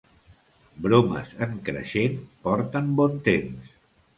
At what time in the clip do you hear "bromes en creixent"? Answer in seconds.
0.85-2.17